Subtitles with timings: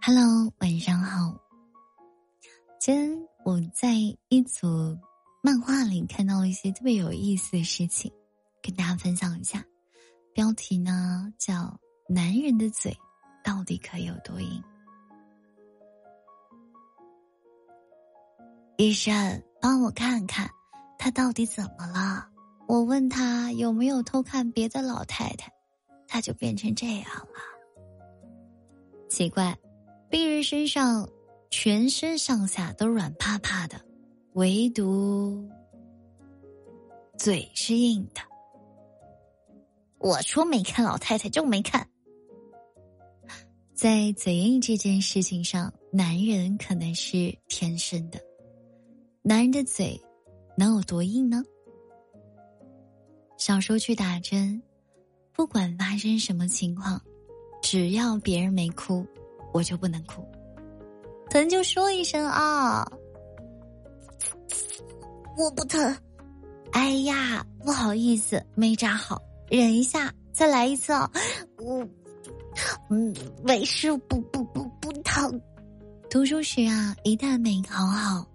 [0.00, 1.34] Hello，晚上好。
[2.80, 3.92] 今天我在
[4.28, 4.66] 一组
[5.42, 8.10] 漫画里看到了一些特别有意思的事情，
[8.62, 9.62] 跟大家分享一下。
[10.32, 11.54] 标题呢叫
[12.08, 12.96] 《男人的嘴
[13.44, 14.48] 到底可以有多硬》。
[18.78, 20.50] 医生，帮我看看
[20.98, 22.30] 他到底怎么了。
[22.66, 25.52] 我问他有没有偷看别的老太太，
[26.08, 27.55] 他就变成这样了。
[29.08, 29.56] 奇怪。
[30.08, 31.08] 病人身上
[31.50, 33.80] 全身上下都软趴趴的，
[34.34, 35.50] 唯独
[37.18, 38.20] 嘴是硬的。
[39.98, 41.88] 我说没看老太太就没看。
[43.74, 48.20] 在嘴硬这件事情上，男人可能是天生的。
[49.22, 50.00] 男人的嘴
[50.56, 51.42] 能有多硬呢？
[53.36, 54.62] 小时候去打针，
[55.32, 57.02] 不管发生什么情况，
[57.76, 59.06] 只要别人没哭。
[59.52, 60.22] 我就不能哭，
[61.30, 62.90] 疼就说一声啊！
[65.36, 65.96] 我不疼，
[66.72, 71.10] 哎呀，不好意思，没扎好，忍一下，再来一次啊！
[71.58, 71.86] 我，
[72.90, 75.40] 嗯，没事，不不不不疼。
[76.10, 78.26] 读书时啊，一旦没考好，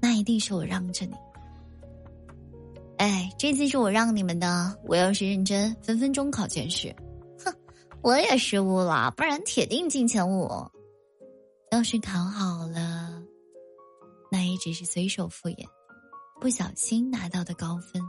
[0.00, 1.14] 那一定是我让着你。
[2.98, 6.94] 哎，这次是我让你们的，我要是认真，分分钟考前十。
[8.06, 10.48] 我也失误了，不然铁定进前五。
[11.72, 13.20] 要是考好了，
[14.30, 15.66] 那也只是随手敷衍，
[16.40, 18.00] 不小心拿到的高分。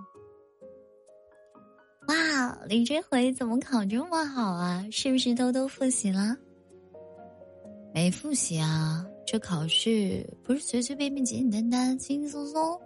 [2.09, 4.85] 哇，你这回怎么考这么好啊？
[4.91, 6.37] 是不是偷偷复习了？
[7.91, 12.79] 没复习啊，这考试不是随随便便、简简单单、轻轻松松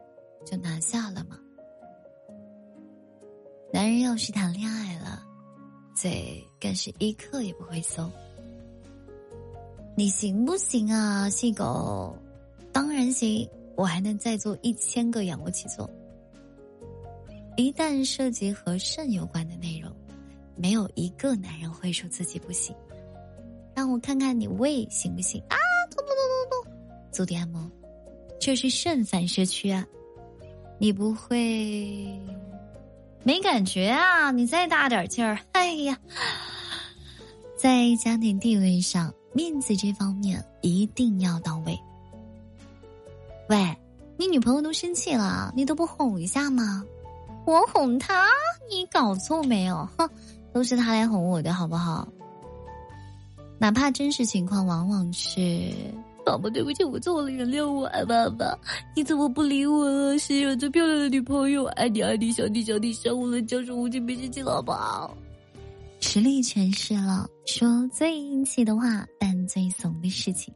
[0.46, 1.38] 就拿下了吗？
[3.74, 5.28] 男人要是谈恋爱了。
[6.02, 8.12] 嘴更是一刻也不会松，
[9.96, 12.18] 你行不行啊，细狗？
[12.72, 15.88] 当然行，我还能再做一千个仰卧起坐。
[17.56, 19.96] 一旦涉及和肾有关的内容，
[20.56, 22.76] 没有一个男人会说自己不行。
[23.76, 25.56] 让我看看你胃行不行啊？
[25.92, 27.12] 痛痛痛痛痛！
[27.12, 27.72] 做点按摩，
[28.40, 29.86] 这是肾反射区啊，
[30.80, 32.20] 你不会？
[33.24, 34.32] 没感觉啊！
[34.32, 35.38] 你再大点劲儿！
[35.52, 35.98] 哎呀，
[37.56, 41.80] 在家庭地位上，面子这方面一定要到位。
[43.48, 43.78] 喂，
[44.18, 46.84] 你女朋友都生气了，你都不哄一下吗？
[47.46, 48.28] 我哄她？
[48.70, 49.88] 你搞错没有？
[49.98, 50.10] 哼，
[50.54, 52.08] 都是她来哄我的，好不好？
[53.60, 55.72] 哪怕真实情况往往是。
[56.26, 58.58] 宝宝，对不起，我错了，原谅我，爱爸爸。
[58.96, 60.18] 你怎么不理我了？
[60.18, 65.16] 世界上最漂亮的女朋友，爱你，爱你，想你，想你，想我了，江水无情，别生气，好不好？
[66.00, 70.54] 实力诠释了说最硬气的话，但最怂的事情。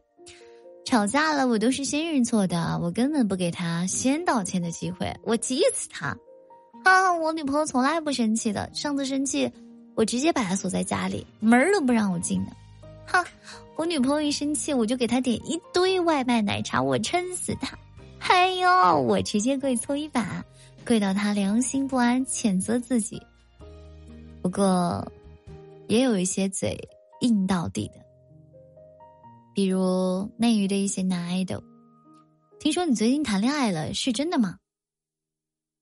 [0.84, 6.16] 吵架了，我都是先认错的，我根本不给他先道歉的机会，我急死他。
[6.84, 9.50] 啊，我女朋友从来不生气的，上次生气，
[9.96, 12.52] 我直接把她锁在家里，门都不让我进的。
[13.06, 13.24] 哈，
[13.76, 17.78] 我女朋友一生气，我就给她点一堆外卖奶茶，我撑死她。
[18.18, 20.44] 哎呦，我直接跪搓衣板，
[20.84, 23.22] 跪到她良心不安，谴责自己。
[24.42, 25.10] 不过，
[25.88, 26.76] 也有一些嘴
[27.20, 27.94] 硬到底的，
[29.54, 31.62] 比如内娱的一些男爱豆。
[32.58, 34.58] 听说你最近谈恋爱了，是真的吗？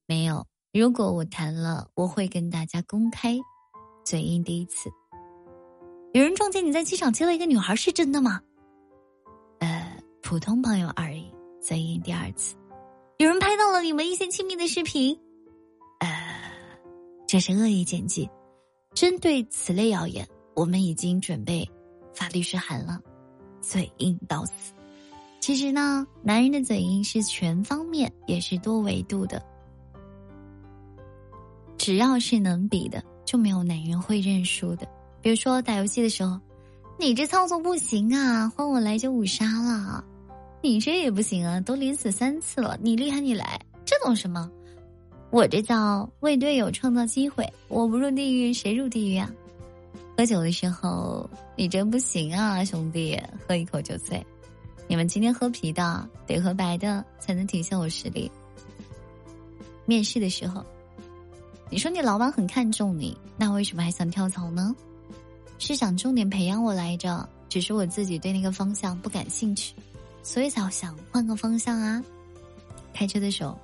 [0.06, 0.46] 没有。
[0.72, 3.38] 如果我谈了，我会跟大家公开
[4.04, 4.90] 嘴硬第一次。
[6.14, 8.40] 有人撞见你在机场接了一个女孩，是真的吗？
[9.58, 11.28] 呃，普通朋友而已。
[11.60, 12.54] 再演第二次，
[13.16, 15.18] 有人拍到了你们一些亲密的视频，
[15.98, 16.08] 呃，
[17.26, 18.30] 这是恶意剪辑。
[18.94, 20.24] 针对此类谣言，
[20.54, 21.68] 我们已经准备
[22.12, 23.00] 发律师函了。
[23.60, 24.72] 嘴硬到死。
[25.40, 29.44] 其实呢，男人的嘴硬是全方面，也是多维度的。
[31.76, 34.86] 只要是能比的，就没有男人会认输的。
[35.24, 36.38] 比如说打游戏的时候，
[36.98, 40.04] 你这操作不行啊，换我来就五杀了。
[40.60, 44.50] 你这也不行啊，都连死三次了，你厉害你来，这懂什么？
[45.30, 47.50] 我这叫为队友创造机会。
[47.68, 49.30] 我不入地狱谁入地狱啊？
[50.14, 53.18] 喝酒的时候你真不行啊，兄弟，
[53.48, 54.22] 喝一口就醉。
[54.86, 58.30] 你们今天喝啤的，得喝白的才能体现我实力。
[59.86, 60.62] 面试的时候，
[61.70, 64.76] 你说你老板很看重你，那为什么还想跳槽呢？
[65.58, 69.74] 是想重点培养我来着，只是我自己对那个方向不感兴趣，
[70.22, 72.02] 所以才想换个方向啊。
[72.92, 73.58] 开车的时候，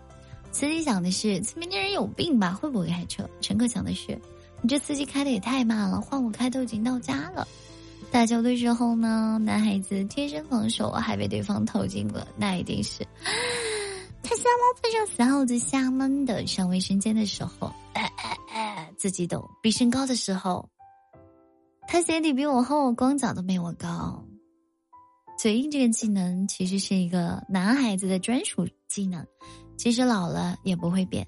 [0.52, 3.28] 司机想的是前面那人有病吧，会不会开车？
[3.40, 4.18] 乘客想的是，
[4.62, 7.46] 你这司机开的也太慢了，换我开都已经到家了。
[8.10, 13.06] 打球的时候呢，男孩子贴身防守，还被对方投进了，那一定是
[14.22, 16.44] 他瞎猫碰上死耗子瞎闷的。
[16.46, 20.68] 上卫生间的时候，哎哎哎，自己懂；比身高的时候，
[21.92, 24.24] 他鞋底比我厚，光脚都没我高。
[25.36, 29.26] 嘴硬这个技能其实是一个男孩子的专属技能，
[29.76, 31.26] 即使老了也不会变。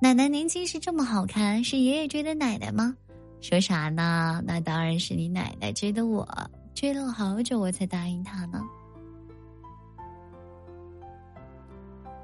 [0.00, 2.94] 奶奶年轻时这么好看，是爷爷追的奶奶吗？
[3.40, 4.40] 说啥呢？
[4.46, 6.24] 那当然是你奶奶追的我，
[6.72, 8.62] 追了好久我才答应他呢。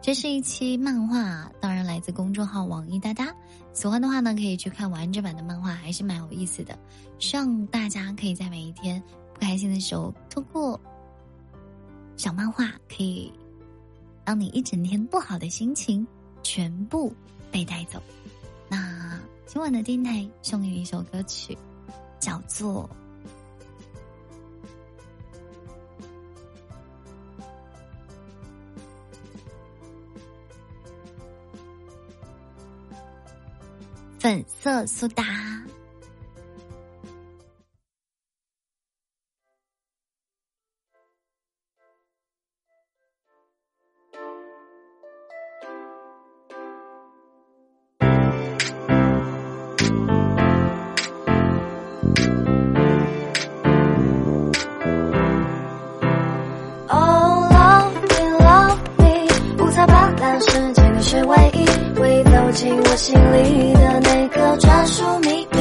[0.02, 3.32] 这是一期漫画，当然来自公众号网易大大。
[3.72, 6.76] 喜欢的话呢，可以去看完整版的漫画，还是蛮有意思的。
[7.20, 9.00] 希望大家可以在每一天
[9.32, 10.78] 不开心的时候，通过。
[12.14, 13.32] 小漫画可以
[14.24, 16.06] 让你一整天不好的心情
[16.42, 17.12] 全部
[17.50, 18.00] 被带走。
[18.68, 21.56] 那今晚的电台送你一首歌曲，
[22.20, 22.88] 叫做
[34.22, 35.24] 《粉色苏打》。
[64.52, 65.58] 那个专属秘密。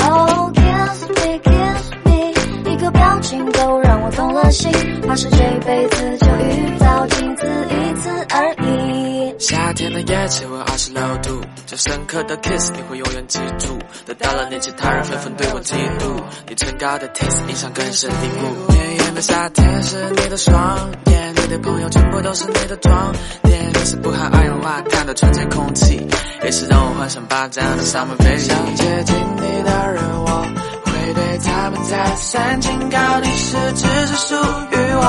[0.00, 4.72] Oh kiss me kiss me，一个表情都让我动了心，
[5.06, 9.34] 怕是这辈子就遇到仅此一次而已。
[9.38, 13.78] 夏天的夜气温二十六度，这深刻的 kiss 你会永远记住。
[14.06, 16.22] 得到了你，其他人纷纷对我嫉妒。
[16.48, 18.72] 你唇膏的 taste 印象根深蒂固。
[18.72, 23.12] 炎炎的夏天是你的双眼，你的朋友全部都是你的装
[23.42, 26.06] 点，你是不含二氧化碳的纯洁空气。
[26.42, 28.38] 也是让我幻想霸占的 summer baby。
[28.38, 30.46] 想接近你的人，我
[30.84, 35.02] 会对他们再三警告，你是只是属于我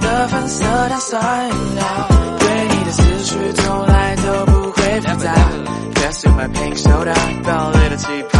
[0.00, 1.84] 的粉色碳酸饮料。
[2.38, 5.34] 对你的思绪从来都不会复杂。
[5.94, 8.37] Guess you my pink soda，堡垒的气泡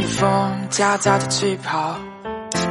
[0.00, 1.96] 的风夹杂着气泡，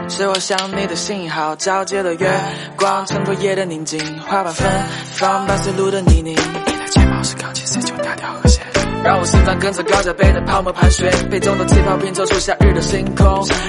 [0.09, 1.55] 是我想你的信号。
[1.55, 2.29] 皎洁的月
[2.75, 4.69] 光衬托夜的宁静，花瓣芬
[5.13, 6.31] 芳伴随路的泥泞。
[6.31, 8.62] 你的睫毛是钢琴随就大调和弦。
[9.03, 13.25] 让我心脏跟着高脚杯的泡沫盘旋，杯中的气泡拼凑出夏日的星空。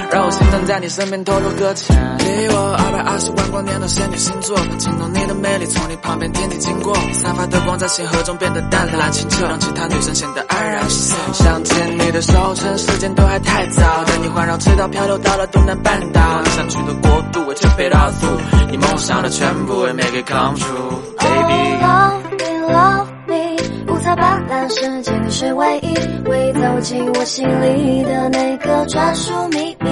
[0.09, 1.95] 让我心脏在你身边偷偷搁浅。
[2.19, 11.15] 离我二百二十万光年的仙女星座，惊动你的魅力，从你旁边天地经过，散发的光在星河中变得淡蓝清澈，让其他女生显得黯然失色。
[11.33, 16.21] 想牵你的手，趁时间都还太早，带你环绕赤道，漂流到了东南半岛。
[16.43, 18.39] 你想去的国度，I take it all through，
[18.71, 21.75] 你梦想的全部 we make it come true，baby。
[24.15, 25.93] 彩斑斓世界，你是唯一，
[26.29, 29.89] 唯一走进我心里的那个专属秘密。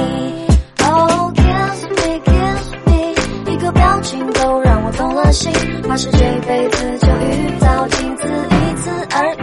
[0.80, 5.52] Oh kiss me kiss me，一个表情都让我动了心，
[5.88, 9.43] 怕是这辈子就遇到仅此一次而已。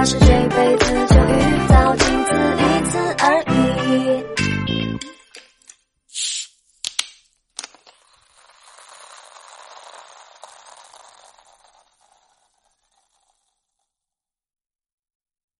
[0.00, 1.09] 那是这辈子。